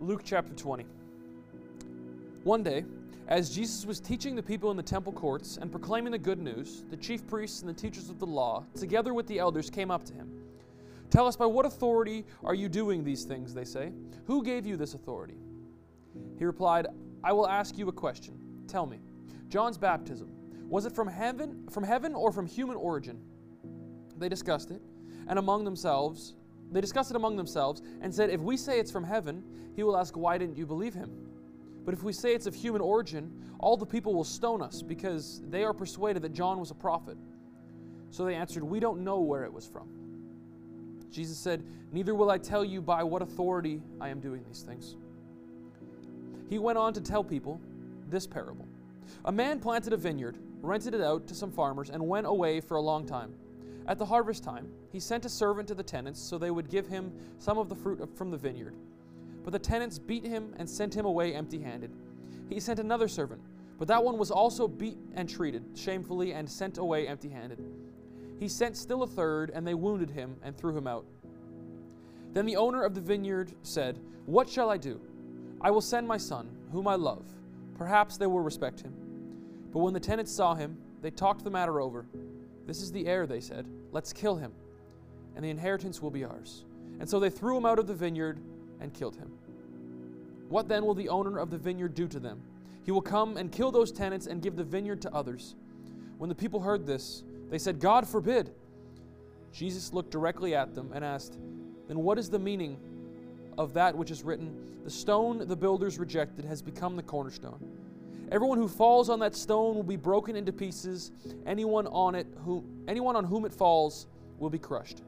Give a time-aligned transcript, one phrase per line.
[0.00, 0.84] Luke chapter 20.
[2.44, 2.84] One day,
[3.28, 6.84] as Jesus was teaching the people in the temple courts and proclaiming the good news,
[6.90, 10.04] the chief priests and the teachers of the law, together with the elders, came up
[10.04, 10.30] to him.
[11.10, 13.54] Tell us, by what authority are you doing these things?
[13.54, 13.90] They say.
[14.26, 15.38] Who gave you this authority?
[16.38, 16.88] He replied,
[17.24, 18.38] I will ask you a question.
[18.68, 18.98] Tell me,
[19.48, 20.30] John's baptism,
[20.68, 23.18] was it from heaven, from heaven or from human origin?
[24.18, 24.82] They discussed it,
[25.26, 26.34] and among themselves,
[26.72, 29.42] they discussed it among themselves and said, If we say it's from heaven,
[29.74, 31.10] he will ask, Why didn't you believe him?
[31.84, 35.40] But if we say it's of human origin, all the people will stone us because
[35.48, 37.16] they are persuaded that John was a prophet.
[38.10, 39.88] So they answered, We don't know where it was from.
[41.10, 44.96] Jesus said, Neither will I tell you by what authority I am doing these things.
[46.48, 47.60] He went on to tell people
[48.08, 48.66] this parable
[49.24, 52.76] A man planted a vineyard, rented it out to some farmers, and went away for
[52.76, 53.34] a long time.
[53.88, 56.86] At the harvest time, he sent a servant to the tenants so they would give
[56.86, 58.74] him some of the fruit from the vineyard.
[59.44, 61.92] But the tenants beat him and sent him away empty handed.
[62.48, 63.42] He sent another servant,
[63.78, 67.64] but that one was also beat and treated shamefully and sent away empty handed.
[68.40, 71.06] He sent still a third, and they wounded him and threw him out.
[72.32, 75.00] Then the owner of the vineyard said, What shall I do?
[75.60, 77.24] I will send my son, whom I love.
[77.78, 78.92] Perhaps they will respect him.
[79.72, 82.06] But when the tenants saw him, they talked the matter over.
[82.66, 83.66] This is the heir, they said.
[83.92, 84.52] Let's kill him,
[85.34, 86.64] and the inheritance will be ours.
[86.98, 88.40] And so they threw him out of the vineyard
[88.80, 89.30] and killed him.
[90.48, 92.42] What then will the owner of the vineyard do to them?
[92.84, 95.56] He will come and kill those tenants and give the vineyard to others.
[96.18, 98.52] When the people heard this, they said, God forbid.
[99.52, 101.38] Jesus looked directly at them and asked,
[101.88, 102.78] Then what is the meaning
[103.58, 107.60] of that which is written, The stone the builders rejected has become the cornerstone?
[108.32, 111.12] Everyone who falls on that stone will be broken into pieces.
[111.46, 114.06] Anyone on it who anyone on whom it falls
[114.38, 115.02] will be crushed.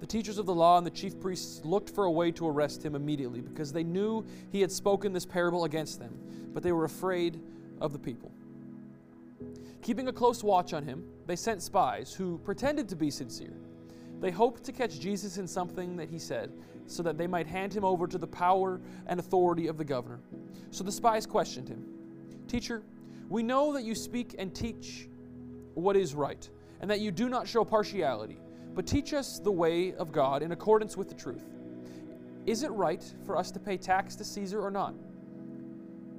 [0.00, 2.84] The teachers of the law and the chief priests looked for a way to arrest
[2.84, 6.18] him immediately because they knew he had spoken this parable against them,
[6.52, 7.40] but they were afraid
[7.80, 8.30] of the people.
[9.80, 13.56] Keeping a close watch on him, they sent spies who pretended to be sincere.
[14.20, 16.52] They hoped to catch Jesus in something that he said,
[16.86, 20.20] so that they might hand him over to the power and authority of the governor.
[20.70, 21.84] So the spies questioned him
[22.48, 22.82] Teacher,
[23.28, 25.08] we know that you speak and teach
[25.74, 26.48] what is right,
[26.80, 28.38] and that you do not show partiality,
[28.74, 31.44] but teach us the way of God in accordance with the truth.
[32.46, 34.94] Is it right for us to pay tax to Caesar or not?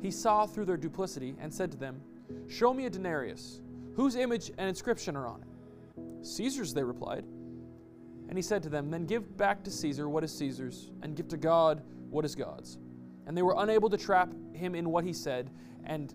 [0.00, 2.00] He saw through their duplicity and said to them,
[2.48, 3.60] Show me a denarius.
[3.94, 6.26] Whose image and inscription are on it?
[6.26, 7.24] Caesar's, they replied.
[8.28, 11.28] And he said to them, Then give back to Caesar what is Caesar's, and give
[11.28, 12.78] to God what is God's.
[13.26, 15.50] And they were unable to trap him in what he said,
[15.84, 16.14] and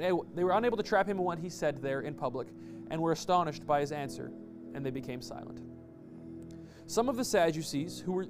[0.00, 2.48] eh, they were unable to trap him in what he said there in public,
[2.90, 4.30] and were astonished by his answer,
[4.74, 5.60] and they became silent.
[6.86, 8.26] Some of the Sadducees, who, were,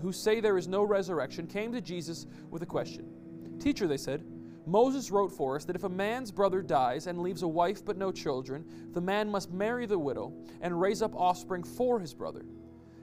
[0.00, 3.06] who say there is no resurrection, came to Jesus with a question.
[3.58, 4.24] Teacher, they said,
[4.68, 7.96] Moses wrote for us that if a man's brother dies and leaves a wife but
[7.96, 12.44] no children, the man must marry the widow and raise up offspring for his brother.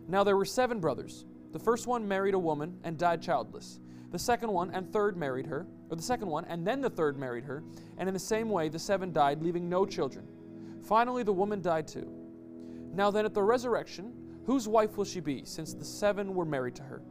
[0.07, 1.25] Now there were seven brothers.
[1.51, 3.79] The first one married a woman and died childless.
[4.15, 7.19] The second one and third married her, or the second one and then the third
[7.19, 7.65] married her,
[7.97, 10.25] and in the same way the seven died, leaving no children.
[10.81, 12.09] Finally, the woman died too.
[12.93, 14.13] Now then, at the resurrection,
[14.45, 17.01] whose wife will she be, since the seven were married to her?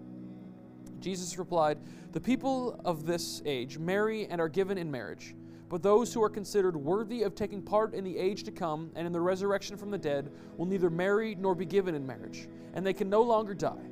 [0.99, 1.77] Jesus replied,
[2.13, 5.35] The people of this age marry and are given in marriage.
[5.69, 9.07] But those who are considered worthy of taking part in the age to come and
[9.07, 12.87] in the resurrection from the dead will neither marry nor be given in marriage, and
[12.87, 13.91] they can no longer die.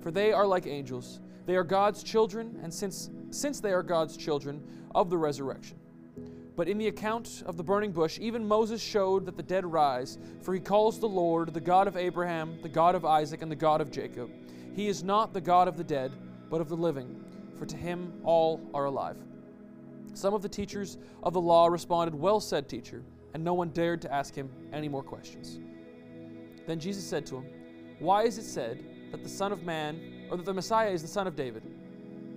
[0.00, 1.18] For they are like angels.
[1.46, 4.62] They are God's children, and since, since they are God's children,
[4.94, 5.78] of the resurrection.
[6.54, 10.18] But in the account of the burning bush, even Moses showed that the dead rise,
[10.42, 13.56] for he calls the Lord the God of Abraham, the God of Isaac, and the
[13.56, 14.30] God of Jacob.
[14.74, 16.12] He is not the God of the dead,
[16.50, 17.24] but of the living,
[17.58, 19.16] for to him all are alive.
[20.14, 24.02] Some of the teachers of the law responded, Well said, teacher, and no one dared
[24.02, 25.58] to ask him any more questions.
[26.66, 27.46] Then Jesus said to him,
[27.98, 31.08] Why is it said that the Son of Man, or that the Messiah is the
[31.08, 31.62] Son of David?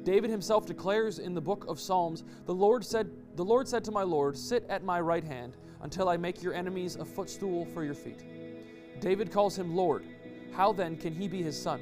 [0.04, 3.92] David himself declares in the book of Psalms, The Lord said, the Lord said to
[3.92, 7.86] my Lord, Sit at my right hand until I make your enemies a footstool for
[7.86, 8.26] your feet.
[9.00, 10.06] David calls him Lord.
[10.52, 11.82] How then can he be his son?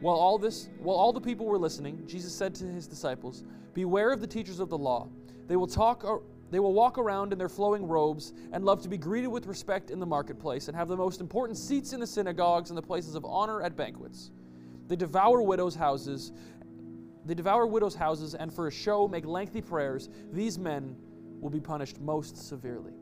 [0.00, 3.42] While all this, while all the people were listening, Jesus said to his disciples,
[3.74, 5.08] Beware of the teachers of the law.
[5.48, 6.04] They will talk
[6.52, 9.90] they will walk around in their flowing robes and love to be greeted with respect
[9.90, 13.14] in the marketplace and have the most important seats in the synagogues and the places
[13.14, 14.30] of honor at banquets.
[14.92, 16.32] They devour widows' houses.
[17.24, 20.10] They devour widows' houses and for a show make lengthy prayers.
[20.30, 20.96] These men
[21.40, 22.92] will be punished most severely.